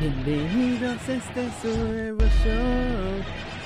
Bienvenidos 0.00 1.08
a 1.10 1.12
este 1.12 1.68
nuevo 1.68 2.22
show. 2.42 3.22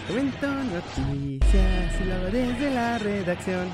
Comento 0.08 0.48
noticias 0.48 2.00
y 2.00 2.04
lo 2.08 2.24
desde 2.32 2.74
la 2.74 2.98
redacción. 2.98 3.68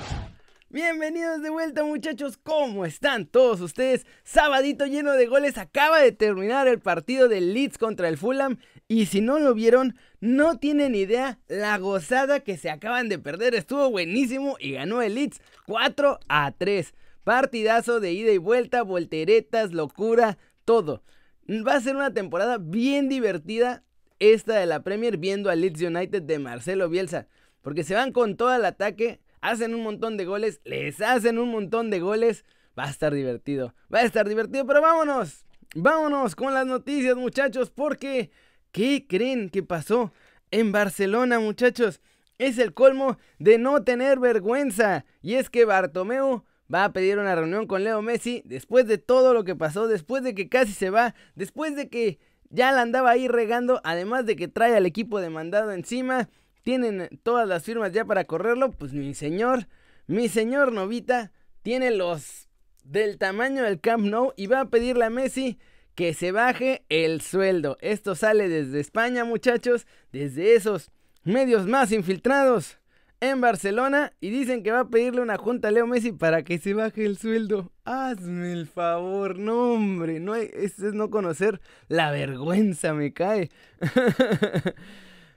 Bienvenidos 0.69 1.41
de 1.41 1.49
vuelta 1.49 1.85
muchachos, 1.85 2.37
¿cómo 2.37 2.85
están 2.85 3.25
todos 3.25 3.63
ustedes? 3.63 4.05
Sabadito 4.25 4.85
lleno 4.85 5.13
de 5.13 5.25
goles, 5.25 5.57
acaba 5.57 6.03
de 6.03 6.13
terminar 6.13 6.69
el 6.69 6.81
partido 6.81 7.29
del 7.29 7.55
Leeds 7.55 7.79
contra 7.79 8.09
el 8.09 8.19
Fulham 8.19 8.59
y 8.89 9.07
si 9.07 9.23
no 9.23 9.39
lo 9.39 9.55
vieron, 9.55 9.97
no 10.21 10.59
tienen 10.59 10.95
idea 10.95 11.39
la 11.49 11.79
gozada 11.79 12.41
que 12.41 12.59
se 12.59 12.69
acaban 12.69 13.09
de 13.09 13.19
perder, 13.19 13.55
estuvo 13.55 13.91
buenísimo 13.91 14.57
y 14.61 14.73
ganó 14.73 15.01
el 15.01 15.15
Leeds 15.15 15.41
4 15.65 16.21
a 16.29 16.53
3. 16.53 16.93
Partidazo 17.25 18.01
de 18.01 18.13
ida 18.13 18.33
y 18.33 18.39
vuelta, 18.39 18.83
volteretas, 18.83 19.73
locura, 19.73 20.37
todo. 20.67 21.03
Va 21.51 21.75
a 21.75 21.81
ser 21.81 21.97
una 21.97 22.15
temporada 22.15 22.59
bien 22.59 23.09
divertida 23.09 23.83
esta 24.21 24.55
de 24.55 24.67
la 24.67 24.85
Premier 24.85 25.17
viendo 25.17 25.51
al 25.51 25.63
Leeds 25.63 25.83
United 25.83 26.23
de 26.23 26.39
Marcelo 26.39 26.89
Bielsa, 26.89 27.27
porque 27.61 27.83
se 27.83 27.95
van 27.95 28.13
con 28.13 28.37
todo 28.37 28.55
el 28.55 28.65
ataque 28.65 29.21
hacen 29.41 29.75
un 29.75 29.83
montón 29.83 30.17
de 30.17 30.27
goles, 30.27 30.61
les 30.65 31.01
hacen 31.01 31.39
un 31.39 31.51
montón 31.51 31.91
de 31.91 31.99
goles. 31.99 32.45
Va 32.79 32.85
a 32.85 32.91
estar 32.91 33.13
divertido, 33.13 33.75
va 33.93 33.99
a 33.99 34.05
estar 34.05 34.29
divertido, 34.29 34.65
pero 34.65 34.81
vámonos, 34.81 35.45
vámonos 35.75 36.37
con 36.37 36.55
las 36.55 36.67
noticias 36.67 37.17
muchachos, 37.17 37.71
porque 37.71 38.31
¿qué 38.71 39.07
creen 39.09 39.51
que 39.51 39.65
pasó 39.65 40.13
en 40.53 40.71
Barcelona 40.71 41.41
muchachos? 41.41 42.01
Es 42.39 42.59
el 42.59 42.75
colmo 42.75 43.19
de 43.41 43.59
no 43.59 43.83
tener 43.83 44.21
vergüenza. 44.21 45.05
Y 45.21 45.35
es 45.35 45.51
que 45.51 45.65
Bartomeu 45.65 46.45
va 46.73 46.85
a 46.85 46.93
pedir 46.93 47.19
una 47.19 47.35
reunión 47.35 47.67
con 47.67 47.85
Leo 47.85 48.03
Messi 48.03 48.43
después 48.45 48.87
de 48.87 48.99
todo 48.99 49.35
lo 49.35 49.45
que 49.45 49.57
pasó, 49.57 49.89
después 49.89 50.23
de 50.23 50.35
que 50.35 50.49
casi 50.49 50.73
se 50.73 50.91
va, 50.91 51.15
después 51.35 51.77
de 51.77 51.89
que 51.89 52.19
ya 52.49 52.73
la 52.73 52.83
andaba 52.83 53.11
ahí 53.11 53.29
regando, 53.29 53.81
además 53.85 54.27
de 54.27 54.37
que 54.37 54.49
trae 54.49 54.77
al 54.77 54.87
equipo 54.87 55.21
demandado 55.21 55.73
encima 55.73 56.29
tienen 56.63 57.09
todas 57.23 57.49
las 57.49 57.65
firmas 57.65 57.93
ya 57.93 58.05
para 58.05 58.25
correrlo, 58.25 58.71
pues 58.71 58.93
mi 58.93 59.15
señor, 59.15 59.67
mi 60.07 60.29
señor 60.29 60.73
Novita 60.73 61.33
tiene 61.63 61.91
los 61.91 62.49
del 62.85 63.19
tamaño 63.19 63.63
del 63.63 63.81
Camp 63.81 64.05
Nou 64.05 64.33
y 64.37 64.47
va 64.47 64.61
a 64.61 64.69
pedirle 64.71 65.05
a 65.05 65.11
Messi 65.11 65.59
que 65.95 66.15
se 66.15 66.33
baje 66.33 66.85
el 66.89 67.21
sueldo. 67.21 67.77
Esto 67.81 68.15
sale 68.15 68.49
desde 68.49 68.81
España, 68.81 69.25
muchachos, 69.25 69.87
desde 70.13 70.55
esos 70.55 70.91
medios 71.25 71.67
más 71.67 71.93
infiltrados 71.93 72.80
en 73.21 73.41
Barcelona 73.41 74.13
y 74.21 74.31
dicen 74.31 74.63
que 74.63 74.73
va 74.73 74.81
a 74.81 74.89
pedirle 74.89 75.21
una 75.21 75.37
junta 75.37 75.69
a 75.69 75.71
Leo 75.71 75.87
Messi 75.87 76.13
para 76.13 76.43
que 76.43 76.59
se 76.59 76.75
baje 76.75 77.05
el 77.05 77.19
sueldo. 77.19 77.71
Hazme 77.85 78.53
el 78.53 78.67
favor, 78.67 79.39
no 79.39 79.73
hombre, 79.73 80.21
no 80.21 80.35
es 80.35 80.79
no 80.79 81.11
conocer 81.11 81.61
la 81.89 82.11
vergüenza, 82.11 82.95
me 82.95 83.13
cae. 83.13 83.51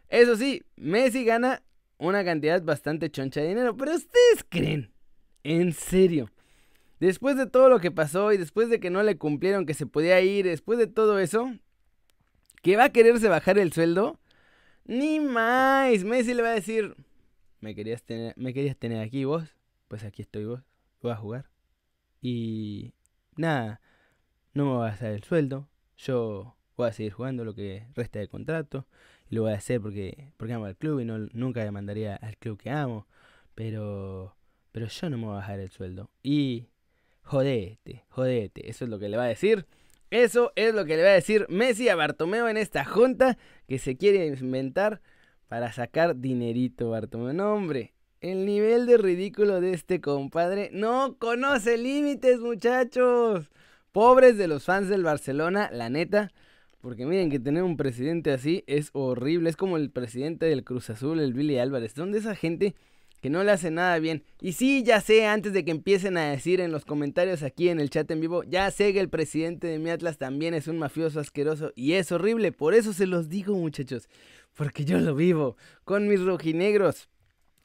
Eso 0.08 0.38
sí, 0.38 0.64
Messi 0.78 1.26
gana 1.26 1.62
una 1.98 2.24
cantidad 2.24 2.62
bastante 2.64 3.10
choncha 3.10 3.42
de 3.42 3.50
dinero, 3.50 3.76
pero 3.76 3.94
ustedes 3.94 4.46
creen, 4.48 4.92
en 5.44 5.74
serio, 5.74 6.30
después 7.00 7.36
de 7.36 7.48
todo 7.48 7.70
lo 7.70 7.80
que 7.80 7.92
pasó 7.92 8.32
y 8.32 8.38
después 8.38 8.70
de 8.70 8.80
que 8.80 8.90
no 8.90 9.04
le 9.04 9.18
cumplieron 9.18 9.66
que 9.66 9.74
se 9.74 9.86
podía 9.86 10.22
ir, 10.22 10.46
después 10.46 10.80
de 10.80 10.88
todo 10.88 11.20
eso, 11.20 11.54
que 12.62 12.78
va 12.78 12.86
a 12.86 12.92
quererse 12.92 13.28
bajar 13.28 13.58
el 13.58 13.74
sueldo, 13.74 14.20
ni 14.86 15.20
más, 15.20 16.04
Messi 16.04 16.34
le 16.34 16.44
va 16.44 16.50
a 16.50 16.56
decir, 16.56 16.96
me 17.64 17.76
querías 17.76 18.04
tener, 18.04 18.34
me 18.38 18.54
querías 18.54 18.78
tener 18.78 19.00
aquí 19.02 19.26
vos, 19.26 19.56
pues 19.88 20.04
aquí 20.04 20.22
estoy 20.22 20.46
vos, 20.46 20.62
voy 21.02 21.12
a 21.12 21.16
jugar. 21.16 21.50
Y 22.22 22.94
nada, 23.36 23.82
no 24.54 24.66
me 24.66 24.78
vas 24.78 25.02
a 25.02 25.06
dar 25.06 25.14
el 25.16 25.24
sueldo, 25.24 25.70
yo 25.98 26.56
voy 26.76 26.90
a 26.90 26.94
seguir 26.94 27.14
jugando 27.14 27.46
lo 27.46 27.56
que 27.56 27.88
resta 27.96 28.20
de 28.20 28.28
contrato 28.28 28.86
lo 29.34 29.44
voy 29.44 29.52
a 29.52 29.56
hacer 29.56 29.82
porque, 29.82 30.32
porque 30.38 30.54
amo 30.54 30.66
al 30.66 30.78
club 30.78 31.00
y 31.00 31.06
no, 31.06 31.18
nunca 31.34 31.64
demandaría 31.64 32.16
al 32.16 32.38
club 32.38 32.60
que 32.60 32.70
amo. 32.70 33.08
Pero, 33.56 34.36
pero 34.72 34.88
yo 34.88 35.10
no 35.10 35.18
me 35.18 35.26
voy 35.26 35.34
a 35.34 35.38
bajar 35.38 35.60
el 35.60 35.70
sueldo. 35.70 36.10
Y 36.22 36.68
jodete, 37.22 38.06
jodete. 38.10 38.70
Eso 38.70 38.86
es 38.86 38.90
lo 38.90 39.00
que 39.00 39.10
le 39.10 39.18
va 39.18 39.24
a 39.24 39.28
decir. 39.28 39.66
Eso 40.10 40.54
es 40.56 40.74
lo 40.76 40.86
que 40.86 40.96
le 40.96 41.04
va 41.04 41.10
a 41.10 41.14
decir 41.14 41.48
Messi 41.50 41.90
a 41.90 41.96
Bartomeo 41.96 42.48
en 42.48 42.58
esta 42.58 42.86
junta 42.86 43.38
que 43.68 43.80
se 43.80 43.98
quiere 43.98 44.28
inventar 44.28 45.02
para 45.48 45.72
sacar 45.72 46.18
dinerito, 46.18 46.90
Bartomeo. 46.90 47.34
No, 47.34 47.54
hombre, 47.54 47.94
el 48.22 48.46
nivel 48.46 48.86
de 48.86 48.98
ridículo 48.98 49.60
de 49.60 49.74
este 49.74 50.00
compadre 50.00 50.70
no 50.72 51.18
conoce 51.20 51.78
límites, 51.78 52.40
muchachos. 52.40 53.52
Pobres 53.92 54.38
de 54.38 54.48
los 54.48 54.64
fans 54.64 54.88
del 54.90 55.04
Barcelona, 55.04 55.70
la 55.72 55.90
neta. 55.90 56.32
Porque 56.80 57.06
miren 57.06 57.30
que 57.30 57.40
tener 57.40 57.64
un 57.64 57.78
presidente 57.78 58.32
así 58.32 58.64
es 58.68 58.90
horrible. 58.94 59.50
Es 59.50 59.56
como 59.56 59.78
el 59.78 59.92
presidente 59.92 60.46
del 60.46 60.64
Cruz 60.64 60.90
Azul, 60.90 61.20
el 61.20 61.34
Billy 61.34 61.58
Álvarez. 61.58 61.94
Son 61.94 62.12
de 62.12 62.20
esa 62.20 62.36
gente 62.36 62.76
que 63.24 63.30
no 63.30 63.42
le 63.46 63.52
hace 63.52 63.72
nada 63.72 64.00
bien. 64.00 64.24
Y 64.42 64.52
sí, 64.52 64.84
ya 64.84 65.00
sé, 65.00 65.26
antes 65.26 65.54
de 65.54 65.64
que 65.64 65.72
empiecen 65.72 66.18
a 66.18 66.30
decir 66.30 66.60
en 66.60 66.74
los 66.74 66.84
comentarios 66.84 67.42
aquí 67.42 67.70
en 67.70 67.80
el 67.80 67.90
chat 67.90 68.12
en 68.12 68.20
vivo, 68.20 68.44
ya 68.44 68.70
sé 68.70 68.92
que 68.92 69.00
el 69.00 69.08
presidente 69.08 69.68
de 69.68 69.80
mi 69.80 69.92
Atlas 69.92 70.18
también 70.18 70.54
es 70.54 70.68
un 70.68 70.78
mafioso 70.78 71.22
asqueroso 71.22 71.72
y 71.74 71.94
es 71.94 72.12
horrible. 72.12 72.52
Por 72.52 72.74
eso 72.74 72.92
se 72.92 73.08
los 73.08 73.30
digo, 73.30 73.56
muchachos. 73.56 74.10
Porque 74.54 74.86
yo 74.86 75.00
lo 75.00 75.16
vivo 75.16 75.58
con 75.84 76.08
mis 76.08 76.24
rojinegros. 76.24 77.10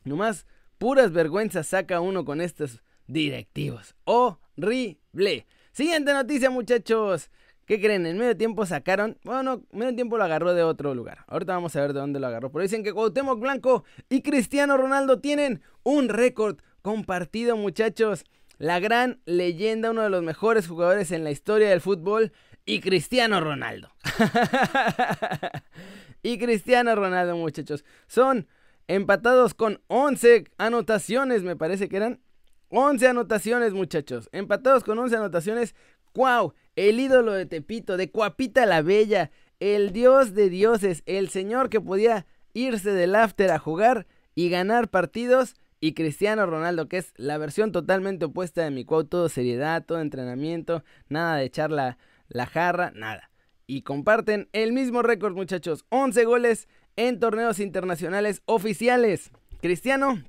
Nomás 0.04 0.46
puras 0.78 1.12
vergüenzas 1.12 1.66
saca 1.66 2.00
uno 2.00 2.24
con 2.24 2.40
estos 2.40 2.82
directivos. 3.06 3.94
Horrible. 4.04 5.46
Siguiente 5.72 6.12
noticia, 6.12 6.50
muchachos. 6.50 7.30
¿Qué 7.68 7.78
creen? 7.78 8.06
En 8.06 8.16
medio 8.16 8.34
tiempo 8.34 8.64
sacaron. 8.64 9.18
Bueno, 9.24 9.42
no, 9.42 9.62
medio 9.72 9.94
tiempo 9.94 10.16
lo 10.16 10.24
agarró 10.24 10.54
de 10.54 10.62
otro 10.62 10.94
lugar. 10.94 11.24
Ahorita 11.26 11.52
vamos 11.52 11.76
a 11.76 11.82
ver 11.82 11.92
de 11.92 12.00
dónde 12.00 12.18
lo 12.18 12.26
agarró. 12.26 12.50
Pero 12.50 12.62
dicen 12.62 12.82
que 12.82 12.94
Cuauhtémoc 12.94 13.38
Blanco 13.38 13.84
y 14.08 14.22
Cristiano 14.22 14.78
Ronaldo 14.78 15.20
tienen 15.20 15.60
un 15.82 16.08
récord 16.08 16.58
compartido, 16.80 17.58
muchachos. 17.58 18.24
La 18.56 18.80
gran 18.80 19.20
leyenda, 19.26 19.90
uno 19.90 20.02
de 20.02 20.08
los 20.08 20.22
mejores 20.22 20.66
jugadores 20.66 21.12
en 21.12 21.24
la 21.24 21.30
historia 21.30 21.68
del 21.68 21.82
fútbol. 21.82 22.32
Y 22.64 22.80
Cristiano 22.80 23.40
Ronaldo. 23.40 23.90
y 26.22 26.38
Cristiano 26.38 26.94
Ronaldo, 26.94 27.36
muchachos. 27.36 27.84
Son 28.06 28.46
empatados 28.86 29.54
con 29.54 29.80
11 29.88 30.44
anotaciones, 30.58 31.42
me 31.42 31.56
parece 31.56 31.88
que 31.88 31.96
eran. 31.96 32.20
11 32.70 33.08
anotaciones, 33.08 33.72
muchachos. 33.72 34.28
Empatados 34.32 34.84
con 34.84 34.98
11 34.98 35.16
anotaciones. 35.16 35.74
¡Wow! 36.14 36.52
el 36.78 37.00
ídolo 37.00 37.32
de 37.32 37.44
Tepito, 37.44 37.96
de 37.96 38.12
Cuapita 38.12 38.64
la 38.64 38.82
Bella, 38.82 39.32
el 39.58 39.92
dios 39.92 40.32
de 40.34 40.48
dioses, 40.48 41.02
el 41.06 41.28
señor 41.28 41.70
que 41.70 41.80
podía 41.80 42.24
irse 42.54 42.92
del 42.92 43.16
after 43.16 43.50
a 43.50 43.58
jugar 43.58 44.06
y 44.36 44.48
ganar 44.48 44.88
partidos, 44.88 45.56
y 45.80 45.94
Cristiano 45.94 46.46
Ronaldo, 46.46 46.88
que 46.88 46.98
es 46.98 47.12
la 47.16 47.36
versión 47.36 47.72
totalmente 47.72 48.26
opuesta 48.26 48.62
de 48.62 48.70
mi 48.70 48.84
Cuau, 48.84 49.04
todo 49.04 49.28
seriedad, 49.28 49.84
todo 49.84 50.00
entrenamiento, 50.00 50.84
nada 51.08 51.36
de 51.36 51.44
echar 51.44 51.72
la, 51.72 51.98
la 52.28 52.46
jarra, 52.46 52.92
nada. 52.94 53.27
Y 53.70 53.82
comparten 53.82 54.48
el 54.54 54.72
mismo 54.72 55.02
récord, 55.02 55.34
muchachos, 55.34 55.84
11 55.90 56.24
goles 56.24 56.68
en 56.96 57.20
torneos 57.20 57.60
internacionales 57.60 58.40
oficiales. 58.46 59.30
Cristiano 59.60 60.24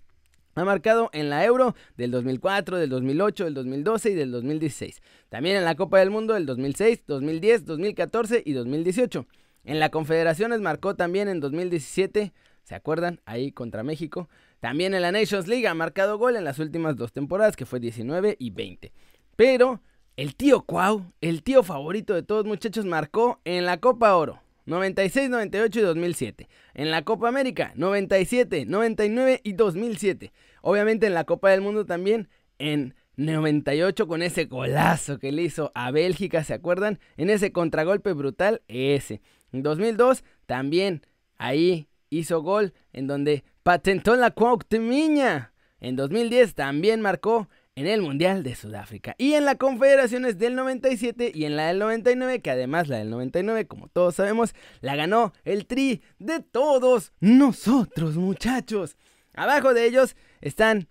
ha 0.56 0.66
marcado 0.66 1.10
en 1.14 1.30
la 1.30 1.46
Euro 1.46 1.74
del 1.96 2.12
2004, 2.12 2.78
del 2.78 2.90
2008, 2.90 3.46
del 3.46 3.54
2012 3.54 4.10
y 4.10 4.14
del 4.16 4.32
2016. 4.34 5.02
También 5.30 5.56
en 5.56 5.64
la 5.64 5.76
Copa 5.76 6.00
del 6.00 6.10
Mundo 6.10 6.34
del 6.34 6.46
2006, 6.46 7.06
2010, 7.08 7.64
2014 7.64 8.44
y 8.46 8.52
2018. 8.52 9.26
En 9.64 9.80
la 9.80 9.90
Confederaciones 9.90 10.60
marcó 10.60 10.98
también 10.98 11.30
en 11.30 11.40
2017, 11.40 12.34
¿se 12.64 12.76
acuerdan? 12.76 13.22
Ahí 13.24 13.54
contra 13.54 13.84
México. 13.84 14.28
También 14.60 14.94
en 14.94 15.02
la 15.02 15.14
Nations 15.14 15.48
League 15.48 15.66
ha 15.66 15.74
marcado 15.74 16.18
gol 16.18 16.36
en 16.36 16.44
las 16.44 16.60
últimas 16.60 16.98
dos 16.98 17.14
temporadas, 17.14 17.56
que 17.56 17.66
fue 17.66 17.80
19 17.80 18.36
y 18.38 18.50
20. 18.50 18.92
Pero 19.38 19.82
el 20.20 20.36
tío 20.36 20.64
Cuau, 20.64 21.14
el 21.22 21.44
tío 21.44 21.64
favorito 21.64 22.14
de 22.14 22.24
todos 22.24 22.44
muchachos, 22.44 22.84
marcó 22.84 23.40
en 23.46 23.66
la 23.66 23.78
Copa 23.78 24.18
Oro. 24.18 24.42
96, 24.66 25.30
98 25.30 25.80
y 25.80 25.82
2007. 25.82 26.50
En 26.74 26.92
la 26.92 27.04
Copa 27.04 27.30
América, 27.30 27.72
97, 27.76 28.66
99 28.66 29.40
y 29.46 29.54
2007. 29.54 30.34
Obviamente 30.62 31.08
en 31.08 31.14
la 31.14 31.24
Copa 31.24 31.52
del 31.52 31.62
Mundo 31.62 31.86
también, 31.86 32.28
en 32.58 32.96
98 33.16 34.10
con 34.10 34.22
ese 34.22 34.44
golazo 34.44 35.20
que 35.20 35.32
le 35.32 35.44
hizo 35.44 35.72
a 35.74 35.90
Bélgica, 35.90 36.44
¿se 36.44 36.54
acuerdan? 36.54 37.00
En 37.16 37.30
ese 37.30 37.54
contragolpe 37.54 38.12
brutal, 38.12 38.62
ese. 38.68 39.22
En 39.54 39.64
2002 39.64 40.26
también 40.46 41.02
ahí 41.38 41.88
hizo 42.10 42.42
gol 42.42 42.74
en 42.92 43.08
donde 43.08 43.46
patentó 43.64 44.18
la 44.18 44.32
Cuauhtemiña. 44.32 45.54
En 45.80 45.96
2010 45.96 46.56
también 46.56 47.00
marcó 47.00 47.48
en 47.80 47.88
el 47.88 48.02
Mundial 48.02 48.44
de 48.44 48.56
Sudáfrica 48.56 49.16
y 49.18 49.34
en 49.34 49.46
la 49.46 49.56
Confederaciones 49.56 50.38
del 50.38 50.56
97 50.56 51.32
y 51.34 51.46
en 51.46 51.56
la 51.56 51.68
del 51.68 51.80
99, 51.80 52.42
que 52.42 52.52
además 52.52 52.90
la 52.90 52.98
del 52.98 53.10
99, 53.10 53.68
como 53.68 53.88
todos 53.88 54.16
sabemos, 54.16 54.54
la 54.82 54.98
ganó 54.98 55.32
el 55.46 55.66
Tri 55.66 56.02
de 56.20 56.42
todos 56.42 57.14
nosotros, 57.22 58.18
muchachos. 58.18 58.98
Abajo 59.34 59.74
de 59.74 59.86
ellos 59.86 60.18
están 60.42 60.90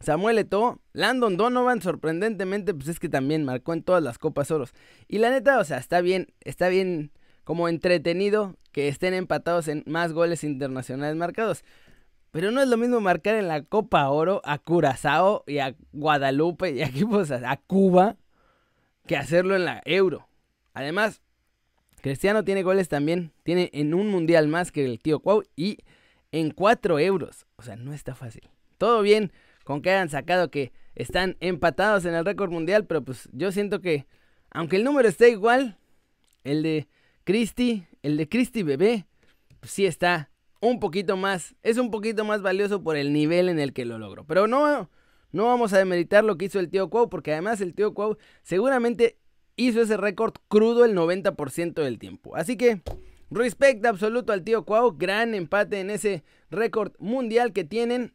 Samuel 0.00 0.38
Eto'o, 0.38 0.80
Landon 0.92 1.36
Donovan, 1.36 1.80
sorprendentemente, 1.80 2.74
pues 2.74 2.88
es 2.88 2.98
que 2.98 3.08
también 3.08 3.44
marcó 3.44 3.72
en 3.72 3.84
todas 3.84 4.02
las 4.02 4.18
Copas 4.18 4.50
Oros. 4.50 4.74
Y 5.06 5.18
la 5.18 5.30
neta, 5.30 5.60
o 5.60 5.64
sea, 5.64 5.78
está 5.78 6.00
bien, 6.00 6.34
está 6.40 6.68
bien 6.68 7.12
como 7.44 7.68
entretenido 7.68 8.56
que 8.72 8.88
estén 8.88 9.14
empatados 9.14 9.68
en 9.68 9.84
más 9.86 10.12
goles 10.12 10.42
internacionales 10.42 11.14
marcados. 11.14 11.62
Pero 12.30 12.50
no 12.50 12.60
es 12.60 12.68
lo 12.68 12.76
mismo 12.76 13.00
marcar 13.00 13.36
en 13.36 13.48
la 13.48 13.62
Copa 13.62 14.08
Oro 14.10 14.42
a 14.44 14.58
Curazao 14.58 15.44
y 15.46 15.58
a 15.58 15.74
Guadalupe 15.92 16.70
y 16.70 16.82
a 16.82 16.86
equipos 16.86 17.30
a 17.30 17.56
Cuba 17.56 18.16
que 19.06 19.16
hacerlo 19.16 19.56
en 19.56 19.64
la 19.64 19.82
Euro. 19.84 20.28
Además, 20.74 21.22
Cristiano 22.02 22.44
tiene 22.44 22.62
goles 22.62 22.88
también, 22.88 23.32
tiene 23.42 23.70
en 23.72 23.94
un 23.94 24.10
mundial 24.10 24.48
más 24.48 24.70
que 24.70 24.84
el 24.84 25.00
tío 25.00 25.20
Cuau 25.20 25.42
y 25.56 25.78
en 26.32 26.50
4 26.50 26.98
euros. 26.98 27.46
O 27.56 27.62
sea, 27.62 27.76
no 27.76 27.92
está 27.92 28.14
fácil. 28.14 28.48
Todo 28.78 29.02
bien 29.02 29.32
con 29.64 29.82
que 29.82 29.90
hayan 29.90 30.10
sacado 30.10 30.50
que 30.50 30.72
están 30.94 31.36
empatados 31.40 32.04
en 32.04 32.14
el 32.14 32.24
récord 32.24 32.50
mundial, 32.50 32.86
pero 32.86 33.02
pues 33.02 33.28
yo 33.32 33.50
siento 33.52 33.80
que, 33.80 34.06
aunque 34.50 34.76
el 34.76 34.84
número 34.84 35.08
esté 35.08 35.30
igual, 35.30 35.78
el 36.44 36.62
de 36.62 36.88
Cristi, 37.24 37.86
el 38.02 38.16
de 38.16 38.28
Cristi 38.28 38.62
Bebé, 38.62 39.06
pues 39.58 39.72
sí 39.72 39.86
está 39.86 40.30
un 40.60 40.80
poquito 40.80 41.16
más, 41.16 41.54
es 41.62 41.78
un 41.78 41.90
poquito 41.90 42.24
más 42.24 42.42
valioso 42.42 42.82
por 42.82 42.96
el 42.96 43.12
nivel 43.12 43.48
en 43.48 43.58
el 43.58 43.72
que 43.72 43.84
lo 43.84 43.98
logró. 43.98 44.24
Pero 44.26 44.46
no, 44.46 44.90
no 45.32 45.46
vamos 45.46 45.72
a 45.72 45.78
demeritar 45.78 46.24
lo 46.24 46.36
que 46.36 46.46
hizo 46.46 46.58
el 46.58 46.70
tío 46.70 46.88
Cuau, 46.88 47.08
porque 47.08 47.32
además 47.32 47.60
el 47.60 47.74
tío 47.74 47.94
Cuau 47.94 48.16
seguramente 48.42 49.18
hizo 49.56 49.80
ese 49.80 49.96
récord 49.96 50.34
crudo 50.48 50.84
el 50.84 50.94
90% 50.94 51.74
del 51.74 51.98
tiempo. 51.98 52.36
Así 52.36 52.56
que, 52.56 52.82
respecto 53.30 53.88
absoluto 53.88 54.32
al 54.32 54.44
tío 54.44 54.64
Cuau, 54.64 54.96
gran 54.96 55.34
empate 55.34 55.80
en 55.80 55.90
ese 55.90 56.24
récord 56.50 56.92
mundial 56.98 57.52
que 57.52 57.64
tienen. 57.64 58.14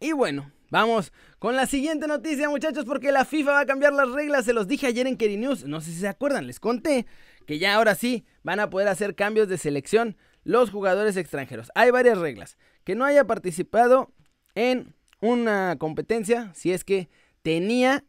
Y 0.00 0.12
bueno, 0.12 0.52
Vamos 0.72 1.12
con 1.38 1.54
la 1.54 1.66
siguiente 1.66 2.06
noticia, 2.06 2.48
muchachos, 2.48 2.86
porque 2.86 3.12
la 3.12 3.26
FIFA 3.26 3.50
va 3.50 3.60
a 3.60 3.66
cambiar 3.66 3.92
las 3.92 4.08
reglas. 4.08 4.46
Se 4.46 4.54
los 4.54 4.66
dije 4.66 4.86
ayer 4.86 5.06
en 5.06 5.18
Keri 5.18 5.36
News. 5.36 5.66
No 5.66 5.82
sé 5.82 5.90
si 5.90 5.98
se 5.98 6.08
acuerdan, 6.08 6.46
les 6.46 6.60
conté 6.60 7.04
que 7.46 7.58
ya 7.58 7.74
ahora 7.74 7.94
sí 7.94 8.24
van 8.42 8.58
a 8.58 8.70
poder 8.70 8.88
hacer 8.88 9.14
cambios 9.14 9.48
de 9.48 9.58
selección 9.58 10.16
los 10.44 10.70
jugadores 10.70 11.16
extranjeros. 11.16 11.70
Hay 11.74 11.90
varias 11.90 12.18
reglas. 12.18 12.56
Que 12.84 12.94
no 12.94 13.04
haya 13.04 13.26
participado 13.26 14.12
en 14.54 14.94
una 15.20 15.76
competencia 15.78 16.52
si 16.54 16.72
es 16.72 16.84
que 16.84 17.08
tenía 17.42 18.04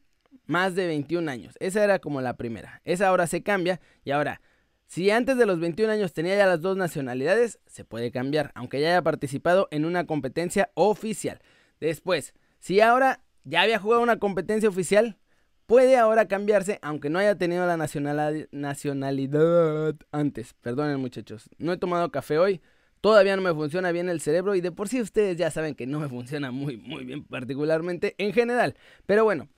más 0.45 0.75
de 0.75 0.87
21 0.87 1.29
años. 1.29 1.55
Esa 1.59 1.83
era 1.83 1.99
como 1.99 2.21
la 2.21 2.35
primera. 2.35 2.81
Esa 2.83 3.07
ahora 3.07 3.27
se 3.27 3.43
cambia 3.43 3.79
y 4.03 4.11
ahora, 4.11 4.41
si 4.85 5.09
antes 5.11 5.37
de 5.37 5.45
los 5.45 5.59
21 5.59 5.91
años 5.91 6.13
tenía 6.13 6.35
ya 6.35 6.45
las 6.45 6.61
dos 6.61 6.75
nacionalidades, 6.75 7.59
se 7.67 7.85
puede 7.85 8.11
cambiar, 8.11 8.51
aunque 8.55 8.81
ya 8.81 8.89
haya 8.89 9.01
participado 9.01 9.67
en 9.71 9.85
una 9.85 10.05
competencia 10.05 10.71
oficial. 10.73 11.39
Después, 11.79 12.33
si 12.59 12.81
ahora 12.81 13.23
ya 13.43 13.61
había 13.61 13.79
jugado 13.79 14.01
una 14.01 14.19
competencia 14.19 14.69
oficial, 14.69 15.17
puede 15.65 15.97
ahora 15.97 16.27
cambiarse, 16.27 16.79
aunque 16.81 17.09
no 17.09 17.19
haya 17.19 17.37
tenido 17.37 17.65
la 17.65 17.77
nacionalidad 17.77 19.95
antes. 20.11 20.53
Perdonen 20.61 20.99
muchachos, 20.99 21.49
no 21.57 21.73
he 21.73 21.77
tomado 21.77 22.11
café 22.11 22.37
hoy, 22.37 22.61
todavía 23.01 23.35
no 23.35 23.41
me 23.41 23.53
funciona 23.53 23.91
bien 23.91 24.09
el 24.09 24.21
cerebro 24.21 24.55
y 24.55 24.61
de 24.61 24.71
por 24.71 24.89
sí 24.89 25.01
ustedes 25.01 25.37
ya 25.37 25.51
saben 25.51 25.75
que 25.75 25.87
no 25.87 25.99
me 25.99 26.09
funciona 26.09 26.51
muy, 26.51 26.77
muy 26.77 27.05
bien 27.05 27.23
particularmente 27.23 28.15
en 28.17 28.33
general. 28.33 28.75
Pero 29.05 29.23
bueno, 29.23 29.49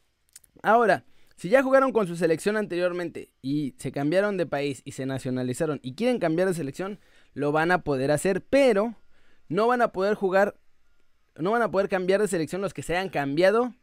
ahora, 0.63 1.05
si 1.35 1.49
ya 1.49 1.63
jugaron 1.63 1.91
con 1.91 2.07
su 2.07 2.15
selección 2.15 2.57
anteriormente 2.57 3.31
y 3.41 3.75
se 3.77 3.91
cambiaron 3.91 4.37
de 4.37 4.45
país 4.45 4.81
y 4.85 4.93
se 4.93 5.05
nacionalizaron 5.05 5.79
y 5.83 5.95
quieren 5.95 6.19
cambiar 6.19 6.47
de 6.47 6.53
selección, 6.53 6.99
lo 7.33 7.51
van 7.51 7.71
a 7.71 7.83
poder 7.83 8.11
hacer, 8.11 8.43
pero 8.43 8.95
no 9.49 9.67
van 9.67 9.81
a 9.81 9.91
poder 9.91 10.15
jugar 10.15 10.55
no 11.37 11.51
van 11.51 11.61
a 11.61 11.69
poder 11.69 11.89
cambiar 11.89 12.21
de 12.21 12.27
selección 12.27 12.61
los 12.61 12.73
que 12.73 12.81
se 12.81 12.95
hayan 12.95 13.09
cambiado 13.09 13.73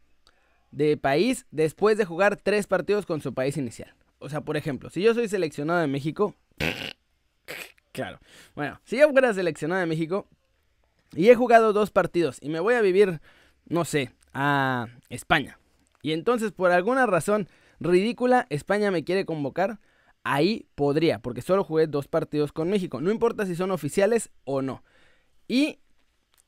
de 0.73 0.97
país 0.97 1.45
después 1.51 1.97
de 1.97 2.05
jugar 2.05 2.35
tres 2.35 2.67
partidos 2.67 3.05
con 3.05 3.21
su 3.21 3.33
país 3.33 3.57
inicial. 3.57 3.93
O 4.19 4.29
sea, 4.29 4.41
por 4.41 4.57
ejemplo, 4.57 4.89
si 4.89 5.01
yo 5.01 5.13
soy 5.13 5.27
seleccionado 5.27 5.79
de 5.79 5.87
México, 5.87 6.35
claro, 7.91 8.19
bueno, 8.55 8.79
si 8.83 8.97
yo 8.97 9.09
fuera 9.11 9.33
seleccionado 9.33 9.81
de 9.81 9.87
México 9.87 10.27
y 11.15 11.29
he 11.29 11.35
jugado 11.35 11.73
dos 11.73 11.91
partidos 11.91 12.37
y 12.41 12.49
me 12.49 12.59
voy 12.59 12.73
a 12.73 12.81
vivir, 12.81 13.21
no 13.67 13.85
sé, 13.85 14.11
a 14.33 14.87
España, 15.09 15.59
y 16.01 16.13
entonces 16.13 16.51
por 16.51 16.71
alguna 16.71 17.05
razón 17.05 17.47
ridícula 17.79 18.47
España 18.49 18.89
me 18.89 19.03
quiere 19.03 19.25
convocar, 19.25 19.79
ahí 20.23 20.65
podría, 20.73 21.19
porque 21.19 21.41
solo 21.41 21.63
jugué 21.63 21.85
dos 21.85 22.07
partidos 22.07 22.51
con 22.51 22.69
México, 22.69 22.99
no 22.99 23.11
importa 23.11 23.45
si 23.45 23.55
son 23.55 23.71
oficiales 23.71 24.31
o 24.43 24.61
no. 24.61 24.83
Y 25.47 25.79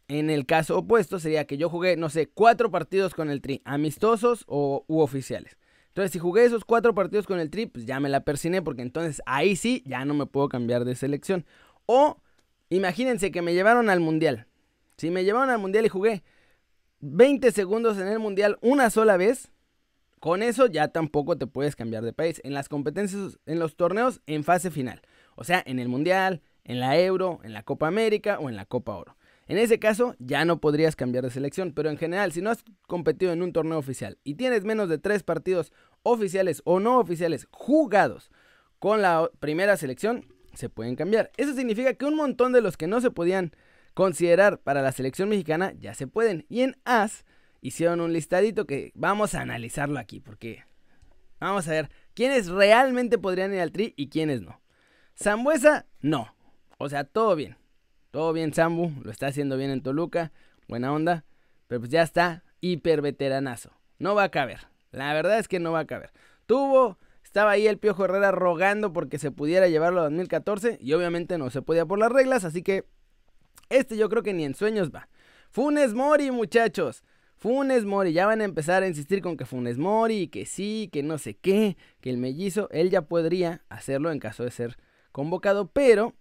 en 0.08 0.30
el 0.30 0.46
caso 0.46 0.78
opuesto 0.78 1.20
sería 1.20 1.46
que 1.46 1.58
yo 1.58 1.70
jugué, 1.70 1.98
no 1.98 2.10
sé, 2.10 2.28
cuatro 2.28 2.72
partidos 2.72 3.14
con 3.14 3.30
el 3.30 3.42
Tri, 3.42 3.62
amistosos 3.66 4.44
o, 4.48 4.86
u 4.88 5.00
oficiales. 5.00 5.58
Entonces, 5.88 6.12
si 6.12 6.20
jugué 6.20 6.44
esos 6.44 6.66
cuatro 6.66 6.94
partidos 6.94 7.26
con 7.26 7.40
el 7.40 7.50
Tri, 7.50 7.68
pues 7.68 7.86
ya 7.86 8.00
me 8.00 8.10
la 8.10 8.22
persiné 8.22 8.62
porque 8.62 8.82
entonces 8.82 9.22
ahí 9.26 9.56
sí 9.56 9.82
ya 9.86 10.04
no 10.06 10.14
me 10.14 10.26
puedo 10.26 10.50
cambiar 10.50 10.86
de 10.86 10.96
selección. 10.96 11.46
O 11.86 12.22
imagínense 12.70 13.32
que 13.32 13.42
me 13.42 13.54
llevaron 13.54 13.90
al 13.90 14.02
Mundial. 14.02 14.48
Si 14.98 15.10
me 15.10 15.24
llevaron 15.24 15.50
al 15.50 15.60
Mundial 15.60 15.86
y 15.86 15.90
jugué 15.90 16.24
20 17.00 17.52
segundos 17.52 17.98
en 17.98 18.08
el 18.08 18.20
Mundial 18.20 18.58
una 18.62 18.90
sola 18.90 19.18
vez, 19.18 19.52
con 20.20 20.44
eso 20.44 20.68
ya 20.68 20.90
tampoco 20.90 21.38
te 21.38 21.48
puedes 21.48 21.76
cambiar 21.76 22.04
de 22.04 22.14
país. 22.14 22.42
En 22.44 22.54
las 22.54 22.68
competencias, 22.68 23.40
en 23.46 23.60
los 23.60 23.76
torneos 23.76 24.22
en 24.26 24.44
fase 24.44 24.72
final. 24.72 25.02
O 25.36 25.44
sea, 25.44 25.64
en 25.66 25.80
el 25.80 25.88
Mundial, 25.88 26.42
en 26.64 26.80
la 26.80 27.00
Euro, 27.00 27.40
en 27.44 27.54
la 27.54 27.64
Copa 27.64 27.88
América 27.88 28.40
o 28.40 28.50
en 28.50 28.56
la 28.56 28.66
Copa 28.66 28.96
Oro. 28.96 29.16
En 29.48 29.58
ese 29.58 29.78
caso, 29.78 30.16
ya 30.20 30.44
no 30.44 30.60
podrías 30.60 30.96
cambiar 30.96 31.24
de 31.24 31.30
selección, 31.30 31.72
pero 31.72 31.90
en 31.90 31.98
general, 31.98 32.32
si 32.32 32.42
no 32.42 32.50
has 32.50 32.64
competido 32.88 33.32
en 33.32 33.44
un 33.44 33.54
torneo 33.54 33.78
oficial 33.78 34.18
y 34.24 34.36
tienes 34.36 34.64
menos 34.64 34.90
de 34.90 34.98
tres 34.98 35.22
partidos 35.22 35.72
oficiales 36.02 36.62
o 36.66 36.80
no 36.80 37.00
oficiales 37.00 37.48
jugados 37.52 38.32
con 38.80 39.02
la 39.02 39.30
primera 39.40 39.78
selección, 39.78 40.28
se 40.54 40.70
pueden 40.70 40.96
cambiar. 40.96 41.32
Eso 41.38 41.54
significa 41.54 41.94
que 41.94 42.06
un 42.06 42.16
montón 42.16 42.54
de 42.54 42.62
los 42.62 42.76
que 42.78 42.88
no 42.88 43.02
se 43.02 43.12
podían 43.12 43.52
considerar 43.94 44.60
para 44.60 44.82
la 44.82 44.92
selección 44.92 45.30
mexicana 45.30 45.74
ya 45.80 45.94
se 45.94 46.08
pueden. 46.08 46.46
Y 46.50 46.62
en 46.62 46.78
AS 46.84 47.26
hicieron 47.62 48.02
un 48.02 48.14
listadito 48.14 48.66
que 48.66 48.92
vamos 48.96 49.36
a 49.36 49.42
analizarlo 49.42 50.00
aquí, 50.00 50.20
porque 50.20 50.64
vamos 51.40 51.68
a 51.68 51.72
ver 51.72 51.90
quiénes 52.14 52.48
realmente 52.48 53.18
podrían 53.18 53.54
ir 53.54 53.60
al 53.60 53.72
tri 53.72 53.94
y 53.96 54.10
quiénes 54.10 54.42
no. 54.42 54.62
Zambuesa, 55.16 55.86
no. 56.02 56.36
O 56.78 56.90
sea, 56.90 57.04
todo 57.04 57.36
bien. 57.36 57.58
Todo 58.16 58.32
bien, 58.32 58.54
Sambu, 58.54 58.94
lo 59.04 59.12
está 59.12 59.28
haciendo 59.28 59.58
bien 59.58 59.72
en 59.72 59.82
Toluca, 59.82 60.32
buena 60.70 60.94
onda, 60.94 61.26
pero 61.68 61.82
pues 61.82 61.92
ya 61.92 62.02
está 62.02 62.46
hiper 62.62 63.02
veteranazo. 63.02 63.72
No 64.00 64.16
va 64.16 64.24
a 64.24 64.32
caber, 64.32 64.62
la 64.94 65.14
verdad 65.14 65.38
es 65.38 65.50
que 65.50 65.60
no 65.60 65.74
va 65.74 65.80
a 65.80 65.86
caber. 65.86 66.12
Tuvo, 66.46 66.98
estaba 67.26 67.52
ahí 67.52 67.68
el 67.68 67.78
Piojo 67.78 68.06
Herrera 68.06 68.32
rogando 68.32 68.94
porque 68.94 69.20
se 69.20 69.32
pudiera 69.32 69.68
llevarlo 69.68 70.00
a 70.00 70.04
2014 70.04 70.78
y 70.80 70.94
obviamente 70.94 71.38
no 71.38 71.50
se 71.50 71.62
podía 71.62 71.86
por 71.86 72.00
las 72.00 72.10
reglas, 72.10 72.46
así 72.46 72.64
que 72.64 72.86
este 73.68 73.98
yo 73.98 74.08
creo 74.08 74.24
que 74.24 74.34
ni 74.34 74.46
en 74.46 74.56
sueños 74.56 74.96
va. 74.96 75.10
Funes 75.50 75.94
Mori, 75.94 76.32
muchachos. 76.32 77.04
Funes 77.36 77.84
Mori, 77.84 78.14
ya 78.14 78.28
van 78.28 78.40
a 78.40 78.46
empezar 78.46 78.82
a 78.82 78.88
insistir 78.88 79.22
con 79.22 79.36
que 79.36 79.46
Funes 79.46 79.78
Mori, 79.78 80.30
que 80.30 80.46
sí, 80.46 80.90
que 80.94 81.04
no 81.04 81.18
sé 81.18 81.34
qué, 81.34 81.76
que 82.00 82.12
el 82.12 82.18
mellizo, 82.18 82.70
él 82.72 82.92
ya 82.92 83.02
podría 83.02 83.66
hacerlo 83.68 84.10
en 84.10 84.20
caso 84.20 84.46
de 84.46 84.52
ser 84.52 84.78
convocado, 85.12 85.68
pero, 85.68 86.14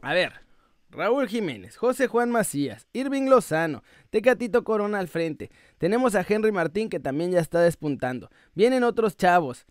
a 0.00 0.14
ver, 0.14 0.48
Raúl 0.90 1.28
Jiménez, 1.28 1.76
José 1.76 2.08
Juan 2.08 2.30
Macías, 2.30 2.88
Irving 2.92 3.28
Lozano, 3.28 3.82
Tecatito 4.10 4.64
Corona 4.64 4.98
al 4.98 5.08
frente. 5.08 5.50
Tenemos 5.78 6.14
a 6.14 6.26
Henry 6.28 6.50
Martín 6.50 6.88
que 6.88 6.98
también 6.98 7.30
ya 7.30 7.38
está 7.38 7.60
despuntando. 7.60 8.28
Vienen 8.54 8.82
otros 8.82 9.16
chavos. 9.16 9.66